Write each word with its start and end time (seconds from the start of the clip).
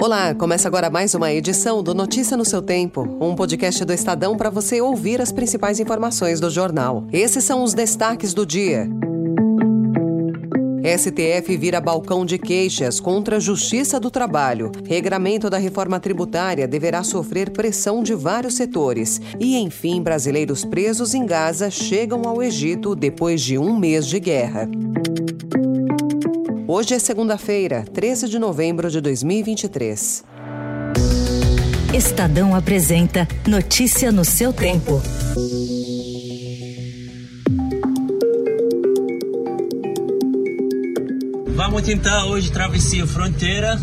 Olá, 0.00 0.34
começa 0.34 0.66
agora 0.66 0.88
mais 0.88 1.14
uma 1.14 1.30
edição 1.30 1.82
do 1.82 1.92
Notícia 1.92 2.34
no 2.34 2.42
seu 2.42 2.62
Tempo, 2.62 3.02
um 3.20 3.34
podcast 3.34 3.84
do 3.84 3.92
Estadão 3.92 4.34
para 4.34 4.48
você 4.48 4.80
ouvir 4.80 5.20
as 5.20 5.30
principais 5.30 5.78
informações 5.78 6.40
do 6.40 6.48
jornal. 6.48 7.04
Esses 7.12 7.44
são 7.44 7.62
os 7.62 7.74
destaques 7.74 8.32
do 8.32 8.46
dia. 8.46 8.88
STF 10.82 11.54
vira 11.58 11.82
balcão 11.82 12.24
de 12.24 12.38
queixas 12.38 12.98
contra 12.98 13.36
a 13.36 13.40
Justiça 13.40 14.00
do 14.00 14.10
Trabalho. 14.10 14.72
Regramento 14.88 15.50
da 15.50 15.58
reforma 15.58 16.00
tributária 16.00 16.66
deverá 16.66 17.04
sofrer 17.04 17.50
pressão 17.50 18.02
de 18.02 18.14
vários 18.14 18.54
setores. 18.54 19.20
E, 19.38 19.58
enfim, 19.58 20.00
brasileiros 20.00 20.64
presos 20.64 21.12
em 21.12 21.26
Gaza 21.26 21.70
chegam 21.70 22.22
ao 22.24 22.42
Egito 22.42 22.96
depois 22.96 23.42
de 23.42 23.58
um 23.58 23.78
mês 23.78 24.06
de 24.06 24.18
guerra. 24.18 24.66
Hoje 26.72 26.94
é 26.94 27.00
segunda-feira, 27.00 27.84
13 27.92 28.28
de 28.28 28.38
novembro 28.38 28.88
de 28.88 29.00
2023. 29.00 30.22
Estadão 31.92 32.54
apresenta 32.54 33.26
Notícia 33.44 34.12
no 34.12 34.24
seu 34.24 34.52
tempo. 34.52 35.02
Vamos 41.56 41.82
tentar 41.82 42.26
hoje 42.26 42.52
travessia 42.52 43.04
fronteira. 43.04 43.76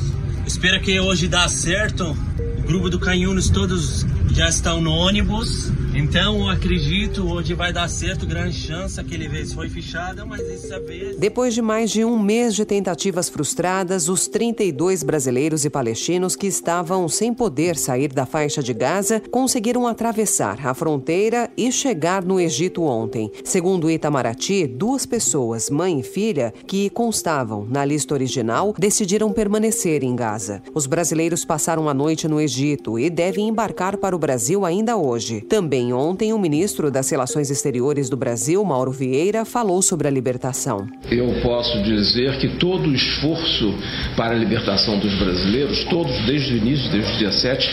Espero 0.48 0.82
que 0.82 0.98
hoje 0.98 1.28
dá 1.28 1.50
certo. 1.50 2.16
O 2.58 2.62
grupo 2.62 2.90
do 2.90 3.02
Canhunos 3.02 3.50
todos 3.50 4.06
já 4.32 4.48
estão 4.48 4.80
no 4.80 4.92
ônibus. 4.92 5.70
Então, 6.00 6.48
acredito, 6.48 7.28
hoje 7.28 7.56
vai 7.56 7.74
dar 7.74 7.88
certo, 7.88 8.28
grande 8.28 8.54
chance. 8.54 9.00
Aquele 9.00 9.28
vez 9.28 9.52
foi 9.52 9.68
fechada, 9.68 10.24
mas 10.28 10.48
essa 10.48 10.80
vez. 10.80 11.18
Depois 11.18 11.56
de 11.56 11.62
mais 11.62 11.90
de 11.90 12.06
um 12.06 12.20
mês 12.20 12.54
de 12.54 12.66
tentativas 12.66 13.28
frustradas, 13.28 14.08
os 14.08 14.28
32 14.28 15.02
brasileiros 15.02 15.66
e 15.66 15.72
palestinos 15.72 16.36
que 16.36 16.46
estavam 16.46 17.10
sem 17.10 17.34
poder 17.34 17.76
sair 17.76 18.10
da 18.10 18.28
faixa 18.28 18.62
de 18.62 18.76
Gaza 18.76 19.24
conseguiram 19.32 19.88
atravessar 19.88 20.68
a 20.68 20.72
fronteira 20.76 21.50
e 21.58 21.72
chegar 21.72 22.24
no 22.24 22.40
Egito 22.40 22.84
ontem. 22.84 23.32
Segundo 23.44 23.90
Itamaraty, 23.90 24.68
duas 24.68 25.04
pessoas, 25.04 25.68
mãe 25.68 26.02
e 26.02 26.04
filha, 26.04 26.54
que 26.68 26.92
constavam 26.92 27.66
na 27.68 27.84
lista 27.84 28.14
original, 28.14 28.72
decidiram 28.78 29.34
permanecer 29.34 30.04
em 30.04 30.16
Gaza. 30.16 30.62
Os 30.76 30.86
brasileiros 30.86 31.44
passaram 31.44 31.90
a 31.90 31.94
noite 31.96 32.28
no 32.28 32.40
Egito 32.40 33.00
e 33.00 33.10
devem 33.10 33.48
embarcar 33.48 33.98
para 33.98 34.16
o 34.16 34.20
Brasil 34.20 34.64
ainda 34.64 34.96
hoje. 34.96 35.42
Também 35.42 35.87
ontem, 35.94 36.34
o 36.34 36.40
ministro 36.40 36.90
das 36.92 37.10
Relações 37.10 37.50
Exteriores 37.50 38.10
do 38.10 38.18
Brasil, 38.18 38.64
Mauro 38.64 38.92
Vieira, 38.92 39.46
falou 39.46 39.82
sobre 39.82 40.08
a 40.08 40.12
libertação. 40.12 40.88
Eu 41.10 41.42
posso 41.42 41.82
dizer 41.84 42.38
que 42.40 42.58
todo 42.58 42.90
o 42.90 42.94
esforço 42.94 43.74
para 44.16 44.36
a 44.36 44.38
libertação 44.38 45.00
dos 45.00 45.14
brasileiros, 45.16 45.84
todos 45.86 46.16
desde 46.26 46.54
o 46.54 46.58
início, 46.58 46.92
desde 46.92 47.14
o 47.14 47.18
dia 47.18 47.32
7, 47.32 47.70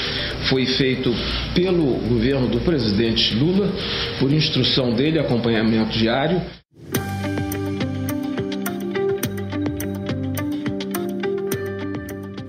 foi 0.48 0.66
feito 0.66 1.12
pelo 1.54 1.84
governo 2.08 2.48
do 2.48 2.60
presidente 2.60 3.34
Lula, 3.34 3.72
por 4.18 4.32
instrução 4.32 4.92
dele, 4.92 5.18
acompanhamento 5.18 5.96
diário. 5.98 6.40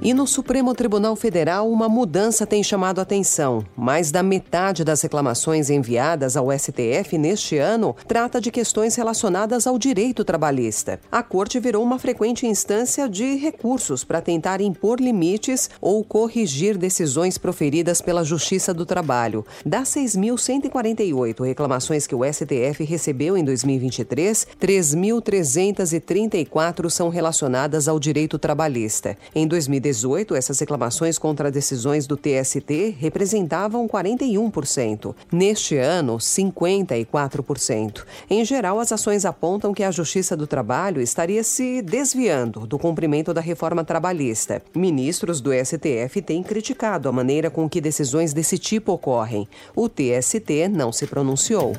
E 0.06 0.14
no 0.14 0.26
Supremo 0.28 0.76
Tribunal 0.76 1.16
Federal, 1.16 1.68
uma 1.68 1.90
mudança 1.90 2.46
tem 2.46 2.64
chamado 2.64 3.02
atenção. 3.02 3.66
Mais 3.76 4.12
da 4.12 4.22
metade 4.22 4.84
das 4.84 5.02
reclamações 5.02 5.72
enviadas 5.72 6.38
ao 6.38 6.52
STF 6.52 7.18
neste 7.18 7.58
ano 7.58 7.96
trata 8.08 8.40
de 8.40 8.52
questões 8.52 8.94
relacionadas 8.94 9.66
ao 9.66 9.80
direito 9.80 10.24
trabalhista. 10.24 11.00
A 11.12 11.24
corte 11.24 11.60
virou 11.60 11.84
uma 11.84 11.98
frequente 11.98 12.46
instância 12.46 13.10
de 13.10 13.34
recursos 13.34 14.04
para 14.04 14.22
tentar 14.22 14.62
impor 14.62 15.02
limites 15.02 15.72
ou 15.82 16.04
corrigir 16.04 16.78
decisões 16.78 17.40
proferidas 17.40 18.00
pela 18.00 18.24
Justiça 18.24 18.76
do 18.76 18.86
Trabalho. 18.86 19.44
Das 19.66 19.90
6.148 19.90 21.44
reclamações 21.44 22.06
que 22.06 22.14
o 22.14 22.24
STF 22.24 22.84
recebeu 22.84 23.36
em 23.36 23.44
2023, 23.44 24.46
3.334 24.62 26.92
são 26.92 27.10
relacionadas 27.10 27.88
ao 27.88 28.00
direito 28.00 28.38
trabalhista. 28.38 29.18
Em 29.34 29.48
2018, 29.48 29.95
2018, 29.96 30.36
essas 30.36 30.60
reclamações 30.60 31.18
contra 31.18 31.52
decisões 31.52 32.06
do 32.06 32.18
TST 32.18 32.96
representavam 33.00 33.88
41%. 33.88 35.16
Neste 35.32 35.78
ano, 35.78 36.18
54%. 36.18 38.04
Em 38.30 38.44
geral, 38.44 38.80
as 38.80 38.92
ações 38.92 39.26
apontam 39.26 39.74
que 39.74 39.84
a 39.84 39.92
Justiça 39.92 40.36
do 40.36 40.48
Trabalho 40.48 41.02
estaria 41.02 41.44
se 41.44 41.82
desviando 41.82 42.68
do 42.68 42.78
cumprimento 42.78 43.34
da 43.34 43.42
reforma 43.42 43.84
trabalhista. 43.84 44.62
Ministros 44.76 45.40
do 45.40 45.52
STF 45.54 46.22
têm 46.22 46.44
criticado 46.44 47.08
a 47.08 47.12
maneira 47.12 47.50
com 47.50 47.70
que 47.70 47.82
decisões 47.82 48.34
desse 48.34 48.58
tipo 48.58 48.92
ocorrem. 48.92 49.48
O 49.76 49.88
TST 49.88 50.68
não 50.70 50.92
se 50.92 51.08
pronunciou. 51.08 51.74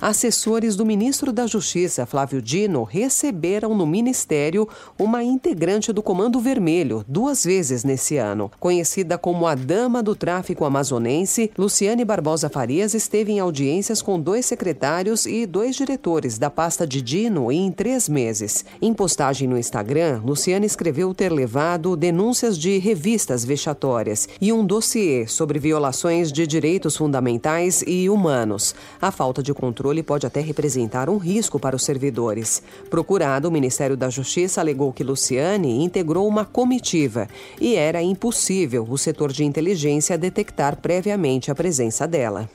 Assessores 0.00 0.76
do 0.76 0.86
ministro 0.86 1.32
da 1.32 1.44
Justiça, 1.44 2.06
Flávio 2.06 2.40
Dino, 2.40 2.84
receberam 2.84 3.74
no 3.74 3.84
ministério 3.84 4.68
uma 4.96 5.24
integrante 5.24 5.92
do 5.92 6.00
Comando 6.00 6.38
Vermelho 6.38 7.04
duas 7.08 7.44
vezes 7.44 7.82
nesse 7.82 8.16
ano. 8.16 8.48
Conhecida 8.60 9.18
como 9.18 9.44
a 9.44 9.56
Dama 9.56 10.00
do 10.00 10.14
Tráfico 10.14 10.64
Amazonense, 10.64 11.50
Luciane 11.58 12.04
Barbosa 12.04 12.48
Farias 12.48 12.94
esteve 12.94 13.32
em 13.32 13.40
audiências 13.40 14.00
com 14.00 14.20
dois 14.20 14.46
secretários 14.46 15.26
e 15.26 15.44
dois 15.44 15.74
diretores 15.74 16.38
da 16.38 16.48
pasta 16.48 16.86
de 16.86 17.02
Dino 17.02 17.50
em 17.50 17.72
três 17.72 18.08
meses. 18.08 18.64
Em 18.80 18.94
postagem 18.94 19.48
no 19.48 19.58
Instagram, 19.58 20.22
Luciane 20.24 20.66
escreveu 20.66 21.12
ter 21.12 21.32
levado 21.32 21.96
denúncias 21.96 22.56
de 22.56 22.78
revistas 22.78 23.44
vexatórias 23.44 24.28
e 24.40 24.52
um 24.52 24.64
dossiê 24.64 25.26
sobre 25.26 25.58
violações 25.58 26.30
de 26.30 26.46
direitos 26.46 26.96
fundamentais 26.96 27.82
e 27.84 28.08
humanos. 28.08 28.76
A 29.02 29.10
falta 29.10 29.42
de 29.42 29.52
controle 29.52 29.97
controle 29.98 30.02
pode 30.02 30.26
até 30.26 30.40
representar 30.40 31.08
um 31.08 31.16
risco 31.16 31.58
para 31.58 31.76
os 31.76 31.84
servidores. 31.84 32.62
Procurado, 32.90 33.48
o 33.48 33.50
Ministério 33.50 33.96
da 33.96 34.08
Justiça 34.08 34.60
alegou 34.60 34.92
que 34.92 35.04
Luciane 35.04 35.84
integrou 35.84 36.26
uma 36.26 36.44
comitiva 36.44 37.28
e 37.60 37.74
era 37.74 38.02
impossível 38.02 38.86
o 38.88 38.98
setor 38.98 39.32
de 39.32 39.44
inteligência 39.44 40.18
detectar 40.18 40.76
previamente 40.76 41.50
a 41.50 41.54
presença 41.54 42.06
dela. 42.06 42.48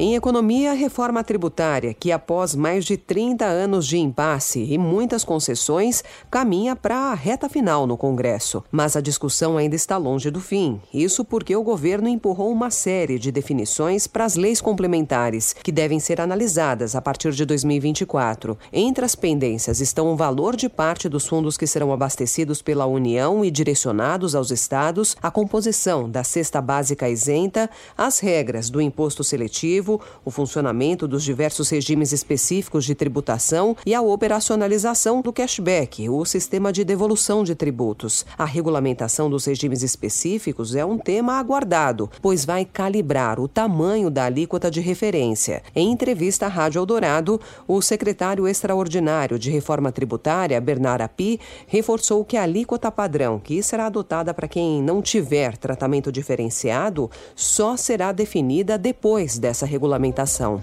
Em 0.00 0.14
economia, 0.14 0.70
a 0.70 0.74
reforma 0.74 1.24
tributária, 1.24 1.92
que 1.92 2.12
após 2.12 2.54
mais 2.54 2.84
de 2.84 2.96
30 2.96 3.44
anos 3.44 3.84
de 3.84 3.98
impasse 3.98 4.62
e 4.62 4.78
muitas 4.78 5.24
concessões, 5.24 6.04
caminha 6.30 6.76
para 6.76 7.10
a 7.10 7.14
reta 7.14 7.48
final 7.48 7.84
no 7.84 7.96
Congresso. 7.96 8.62
Mas 8.70 8.94
a 8.94 9.00
discussão 9.00 9.56
ainda 9.56 9.74
está 9.74 9.96
longe 9.96 10.30
do 10.30 10.40
fim. 10.40 10.80
Isso 10.94 11.24
porque 11.24 11.56
o 11.56 11.64
governo 11.64 12.08
empurrou 12.08 12.52
uma 12.52 12.70
série 12.70 13.18
de 13.18 13.32
definições 13.32 14.06
para 14.06 14.24
as 14.24 14.36
leis 14.36 14.60
complementares, 14.60 15.52
que 15.52 15.72
devem 15.72 15.98
ser 15.98 16.20
analisadas 16.20 16.94
a 16.94 17.02
partir 17.02 17.32
de 17.32 17.44
2024. 17.44 18.56
Entre 18.72 19.04
as 19.04 19.16
pendências 19.16 19.80
estão 19.80 20.12
o 20.12 20.16
valor 20.16 20.54
de 20.54 20.68
parte 20.68 21.08
dos 21.08 21.26
fundos 21.26 21.56
que 21.56 21.66
serão 21.66 21.92
abastecidos 21.92 22.62
pela 22.62 22.86
União 22.86 23.44
e 23.44 23.50
direcionados 23.50 24.36
aos 24.36 24.52
estados, 24.52 25.16
a 25.20 25.28
composição 25.28 26.08
da 26.08 26.22
cesta 26.22 26.62
básica 26.62 27.08
isenta, 27.08 27.68
as 27.96 28.20
regras 28.20 28.70
do 28.70 28.80
imposto 28.80 29.24
seletivo 29.24 29.87
o 30.24 30.30
funcionamento 30.30 31.08
dos 31.08 31.24
diversos 31.24 31.70
regimes 31.70 32.12
específicos 32.12 32.84
de 32.84 32.94
tributação 32.94 33.76
e 33.86 33.94
a 33.94 34.02
operacionalização 34.02 35.22
do 35.22 35.32
cashback, 35.32 36.08
o 36.08 36.24
sistema 36.24 36.72
de 36.72 36.84
devolução 36.84 37.44
de 37.44 37.54
tributos. 37.54 38.26
A 38.36 38.44
regulamentação 38.44 39.30
dos 39.30 39.44
regimes 39.44 39.82
específicos 39.82 40.74
é 40.74 40.84
um 40.84 40.98
tema 40.98 41.38
aguardado, 41.38 42.10
pois 42.20 42.44
vai 42.44 42.64
calibrar 42.64 43.40
o 43.40 43.48
tamanho 43.48 44.10
da 44.10 44.24
alíquota 44.24 44.70
de 44.70 44.80
referência. 44.80 45.62
Em 45.74 45.90
entrevista 45.90 46.46
à 46.46 46.48
Rádio 46.48 46.80
Eldorado, 46.80 47.40
o 47.66 47.80
secretário 47.80 48.46
extraordinário 48.46 49.38
de 49.38 49.50
Reforma 49.50 49.92
Tributária, 49.92 50.60
Bernard 50.60 51.02
Api, 51.02 51.40
reforçou 51.66 52.24
que 52.24 52.36
a 52.36 52.42
alíquota 52.42 52.90
padrão, 52.90 53.38
que 53.38 53.62
será 53.62 53.86
adotada 53.86 54.34
para 54.34 54.48
quem 54.48 54.82
não 54.82 55.00
tiver 55.00 55.56
tratamento 55.56 56.10
diferenciado, 56.10 57.10
só 57.34 57.76
será 57.76 58.12
definida 58.12 58.76
depois 58.76 59.38
dessa 59.38 59.66
regulamentação. 59.78 60.60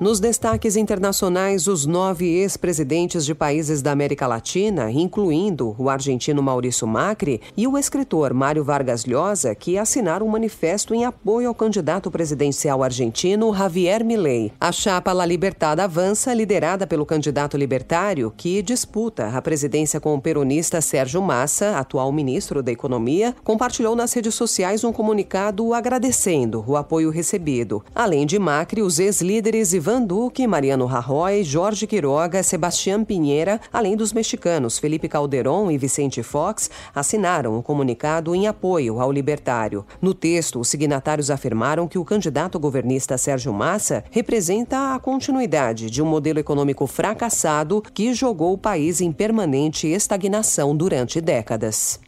Nos 0.00 0.20
destaques 0.20 0.76
internacionais, 0.76 1.66
os 1.66 1.84
nove 1.84 2.24
ex-presidentes 2.24 3.26
de 3.26 3.34
países 3.34 3.82
da 3.82 3.90
América 3.90 4.28
Latina, 4.28 4.92
incluindo 4.92 5.74
o 5.76 5.90
argentino 5.90 6.40
Maurício 6.40 6.86
Macri 6.86 7.40
e 7.56 7.66
o 7.66 7.76
escritor 7.76 8.32
Mário 8.32 8.62
Vargas 8.62 9.04
Llosa, 9.04 9.56
que 9.56 9.76
assinaram 9.76 10.24
um 10.24 10.28
manifesto 10.28 10.94
em 10.94 11.04
apoio 11.04 11.48
ao 11.48 11.54
candidato 11.54 12.12
presidencial 12.12 12.84
argentino 12.84 13.52
Javier 13.52 14.04
Milei. 14.04 14.52
A 14.60 14.70
chapa 14.70 15.12
La 15.12 15.26
Libertada 15.26 15.82
avança, 15.82 16.32
liderada 16.32 16.86
pelo 16.86 17.04
candidato 17.04 17.56
libertário, 17.56 18.32
que 18.36 18.62
disputa 18.62 19.30
a 19.30 19.42
presidência 19.42 19.98
com 19.98 20.14
o 20.14 20.20
peronista 20.20 20.80
Sérgio 20.80 21.20
Massa, 21.20 21.76
atual 21.76 22.12
ministro 22.12 22.62
da 22.62 22.70
Economia, 22.70 23.34
compartilhou 23.42 23.96
nas 23.96 24.12
redes 24.12 24.36
sociais 24.36 24.84
um 24.84 24.92
comunicado 24.92 25.74
agradecendo 25.74 26.62
o 26.68 26.76
apoio 26.76 27.10
recebido. 27.10 27.82
Além 27.92 28.24
de 28.24 28.38
Macri, 28.38 28.80
os 28.80 29.00
ex-líderes 29.00 29.72
Ivan 29.72 29.87
Ivan 29.88 30.02
Duque, 30.02 30.46
Mariano 30.46 30.84
Rajoy, 30.84 31.42
Jorge 31.42 31.86
Quiroga, 31.86 32.42
Sebastián 32.42 33.04
Pinheira, 33.04 33.58
além 33.72 33.96
dos 33.96 34.12
mexicanos 34.12 34.78
Felipe 34.78 35.08
Calderón 35.08 35.70
e 35.70 35.78
Vicente 35.78 36.22
Fox, 36.22 36.70
assinaram 36.94 37.56
um 37.56 37.62
comunicado 37.62 38.34
em 38.34 38.46
apoio 38.46 39.00
ao 39.00 39.10
libertário. 39.10 39.86
No 39.98 40.12
texto, 40.12 40.60
os 40.60 40.68
signatários 40.68 41.30
afirmaram 41.30 41.88
que 41.88 41.96
o 41.96 42.04
candidato 42.04 42.60
governista 42.60 43.16
Sérgio 43.16 43.50
Massa 43.50 44.04
representa 44.10 44.94
a 44.94 44.98
continuidade 44.98 45.90
de 45.90 46.02
um 46.02 46.06
modelo 46.06 46.38
econômico 46.38 46.86
fracassado 46.86 47.80
que 47.94 48.12
jogou 48.12 48.52
o 48.52 48.58
país 48.58 49.00
em 49.00 49.10
permanente 49.10 49.86
estagnação 49.86 50.76
durante 50.76 51.18
décadas. 51.18 51.98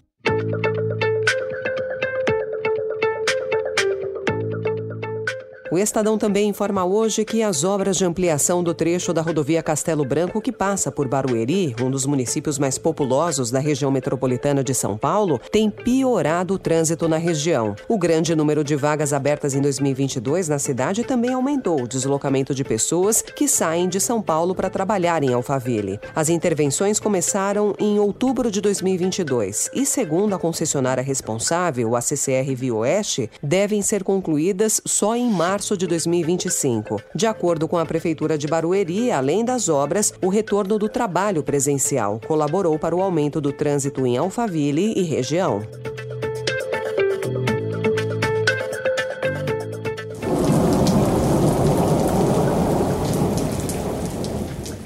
O 5.73 5.79
Estadão 5.79 6.19
também 6.19 6.49
informa 6.49 6.85
hoje 6.85 7.25
que 7.25 7.45
as 7.45 7.63
obras 7.63 7.97
de 7.97 8.05
ampliação 8.05 8.61
do 8.61 8.75
trecho 8.75 9.13
da 9.13 9.23
rodovia 9.23 9.63
Castelo 9.63 10.05
Branco, 10.05 10.41
que 10.41 10.51
passa 10.51 10.91
por 10.91 11.07
Barueri, 11.07 11.77
um 11.81 11.89
dos 11.89 12.05
municípios 12.05 12.59
mais 12.59 12.77
populosos 12.77 13.53
da 13.53 13.61
região 13.61 13.89
metropolitana 13.89 14.65
de 14.65 14.75
São 14.75 14.99
Paulo, 14.99 15.41
têm 15.53 15.71
piorado 15.71 16.55
o 16.55 16.59
trânsito 16.59 17.09
na 17.09 17.19
região. 17.19 17.77
O 17.89 17.97
grande 17.97 18.35
número 18.35 18.65
de 18.65 18.75
vagas 18.75 19.13
abertas 19.13 19.55
em 19.55 19.61
2022 19.61 20.49
na 20.49 20.59
cidade 20.59 21.05
também 21.05 21.35
aumentou 21.35 21.83
o 21.83 21.89
deslocamento 21.89 22.53
de 22.53 22.65
pessoas 22.65 23.23
que 23.23 23.47
saem 23.47 23.89
de 23.89 24.01
São 24.01 24.21
Paulo 24.21 24.57
para 24.57 24.71
trabalhar 24.71 25.23
em 25.23 25.33
Alphaville. 25.33 26.01
As 26.17 26.29
intervenções 26.29 26.99
começaram 26.99 27.77
em 27.79 27.97
outubro 28.01 28.51
de 28.51 28.61
2022 28.61 29.71
e, 29.73 29.87
segundo 29.87 30.35
a 30.35 30.39
concessionária 30.39 31.03
responsável, 31.03 31.95
a 31.95 32.01
CCR 32.01 32.57
Via 32.57 32.75
Oeste, 32.75 33.31
devem 33.41 33.83
ser 33.83 34.03
concluídas 34.03 34.81
só 34.85 35.15
em 35.15 35.31
março 35.31 35.60
março 35.61 35.77
de 35.77 35.87
2025. 35.87 37.03
De 37.15 37.27
acordo 37.27 37.69
com 37.69 37.77
a 37.77 37.85
Prefeitura 37.85 38.39
de 38.39 38.47
Barueri, 38.47 39.13
além 39.13 39.45
das 39.45 39.69
obras, 39.69 40.11
o 40.23 40.31
retorno 40.31 40.79
do 40.79 40.89
trabalho 40.89 41.43
presencial 41.43 42.19
colaborou 42.27 42.79
para 42.79 42.97
o 42.97 43.03
aumento 43.03 43.43
do 43.43 43.53
trânsito 43.53 44.07
em 44.07 44.17
Alphaville 44.17 44.95
e 44.97 45.03
região. 45.03 45.61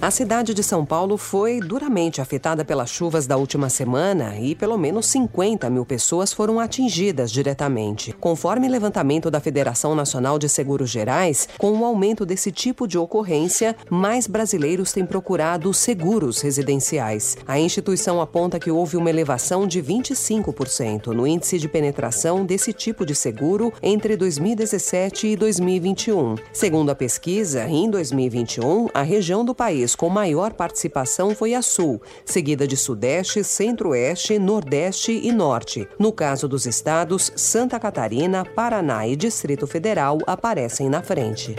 A 0.04 0.10
cidade 0.10 0.52
de 0.52 0.62
São 0.62 0.84
Paulo 0.84 1.16
foi 1.16 1.60
duramente 1.60 2.20
afetada 2.20 2.62
pelas 2.62 2.90
chuvas 2.90 3.26
da 3.26 3.38
última 3.38 3.70
semana 3.70 4.38
e 4.38 4.54
pelo 4.54 4.76
menos 4.76 5.06
50 5.06 5.70
mil 5.70 5.86
pessoas 5.86 6.30
foram 6.30 6.60
atingidas 6.60 7.32
diretamente. 7.32 8.12
Conforme 8.20 8.68
levantamento 8.68 9.30
da 9.30 9.40
Federação 9.40 9.94
Nacional 9.94 10.38
de 10.38 10.46
Seguros 10.46 10.90
Gerais, 10.90 11.48
com 11.56 11.72
o 11.72 11.86
aumento 11.86 12.26
desse 12.26 12.52
tipo 12.52 12.86
de 12.86 12.98
ocorrência, 12.98 13.74
mais 13.88 14.26
brasileiros 14.26 14.92
têm 14.92 15.06
procurado 15.06 15.72
seguros 15.72 16.42
residenciais. 16.42 17.38
A 17.46 17.58
instituição 17.58 18.20
aponta 18.20 18.60
que 18.60 18.70
houve 18.70 18.98
uma 18.98 19.08
elevação 19.08 19.66
de 19.66 19.82
25% 19.82 21.14
no 21.14 21.26
índice 21.26 21.58
de 21.58 21.66
penetração 21.66 22.44
desse 22.44 22.74
tipo 22.74 23.06
de 23.06 23.14
seguro 23.14 23.72
entre 23.82 24.18
2017 24.18 25.28
e 25.28 25.34
2021. 25.34 26.34
Segundo 26.52 26.90
a 26.90 26.94
pesquisa, 26.94 27.66
em 27.66 27.88
2021, 27.88 28.88
a 28.92 29.00
região 29.00 29.42
do 29.42 29.54
país 29.54 29.93
com 29.94 30.08
maior 30.08 30.52
participação 30.52 31.34
foi 31.34 31.54
a 31.54 31.62
Sul, 31.62 32.00
seguida 32.24 32.66
de 32.66 32.76
Sudeste, 32.76 33.44
Centro-Oeste, 33.44 34.38
Nordeste 34.38 35.12
e 35.12 35.32
Norte. 35.32 35.88
No 35.98 36.12
caso 36.12 36.48
dos 36.48 36.66
estados, 36.66 37.32
Santa 37.36 37.78
Catarina, 37.78 38.44
Paraná 38.44 39.06
e 39.06 39.16
Distrito 39.16 39.66
Federal 39.66 40.18
aparecem 40.26 40.88
na 40.88 41.02
frente. 41.02 41.54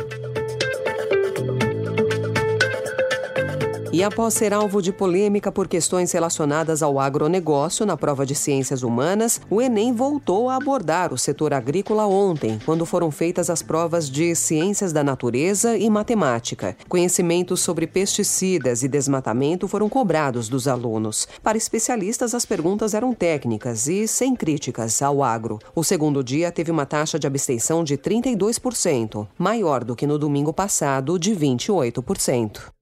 E 3.95 4.03
após 4.03 4.33
ser 4.33 4.53
alvo 4.53 4.81
de 4.81 4.91
polêmica 4.91 5.53
por 5.53 5.69
questões 5.69 6.11
relacionadas 6.11 6.83
ao 6.83 6.99
agronegócio 6.99 7.85
na 7.85 7.95
prova 7.95 8.25
de 8.25 8.35
ciências 8.35 8.83
humanas, 8.83 9.39
o 9.49 9.61
Enem 9.61 9.93
voltou 9.93 10.49
a 10.49 10.57
abordar 10.57 11.13
o 11.13 11.17
setor 11.17 11.53
agrícola 11.53 12.05
ontem, 12.05 12.59
quando 12.65 12.85
foram 12.85 13.09
feitas 13.09 13.49
as 13.49 13.61
provas 13.61 14.09
de 14.09 14.35
ciências 14.35 14.91
da 14.91 15.01
natureza 15.01 15.77
e 15.77 15.89
matemática. 15.89 16.75
Conhecimentos 16.89 17.61
sobre 17.61 17.87
pesticidas 17.87 18.83
e 18.83 18.89
desmatamento 18.89 19.65
foram 19.65 19.87
cobrados 19.87 20.49
dos 20.49 20.67
alunos. 20.67 21.25
Para 21.41 21.57
especialistas, 21.57 22.35
as 22.35 22.45
perguntas 22.45 22.93
eram 22.93 23.13
técnicas 23.13 23.87
e 23.87 24.09
sem 24.09 24.35
críticas 24.35 25.01
ao 25.01 25.23
agro. 25.23 25.57
O 25.73 25.85
segundo 25.85 26.21
dia 26.21 26.51
teve 26.51 26.69
uma 26.69 26.85
taxa 26.85 27.17
de 27.17 27.27
abstenção 27.27 27.81
de 27.81 27.97
32%, 27.97 29.25
maior 29.37 29.85
do 29.85 29.95
que 29.95 30.05
no 30.05 30.19
domingo 30.19 30.51
passado, 30.51 31.17
de 31.17 31.33
28%. 31.33 32.74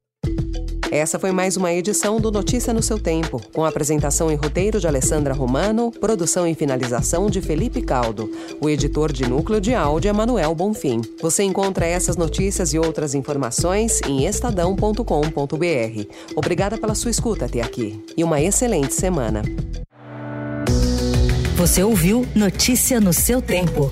Essa 0.94 1.18
foi 1.18 1.32
mais 1.32 1.58
uma 1.58 1.74
edição 1.74 2.22
do 2.22 2.32
Notícia 2.32 2.72
no 2.72 2.84
seu 2.84 3.00
tempo, 3.00 3.42
com 3.52 3.66
apresentação 3.66 4.32
e 4.32 4.36
roteiro 4.36 4.80
de 4.80 4.88
Alessandra 4.88 5.34
Romano, 5.34 5.90
produção 5.90 6.48
e 6.48 6.54
finalização 6.54 7.32
de 7.32 7.42
Felipe 7.42 7.82
Caldo. 7.82 8.30
O 8.62 8.70
editor 8.70 9.12
de 9.12 9.28
núcleo 9.28 9.60
de 9.60 9.74
áudio 9.74 10.10
é 10.10 10.14
Manuel 10.14 10.54
Bonfim. 10.54 11.02
Você 11.20 11.42
encontra 11.42 11.88
essas 11.88 12.16
notícias 12.16 12.76
e 12.76 12.78
outras 12.78 13.16
informações 13.16 14.02
em 14.08 14.28
estadão.com.br. 14.28 15.04
Obrigada 16.36 16.78
pela 16.78 16.94
sua 16.94 17.10
escuta 17.10 17.46
até 17.46 17.62
aqui 17.62 18.00
e 18.16 18.24
uma 18.24 18.40
excelente 18.40 18.94
semana. 18.94 19.42
Você 21.56 21.82
ouviu 21.82 22.24
Notícia 22.36 23.02
no 23.02 23.14
seu 23.14 23.42
tempo. 23.42 23.92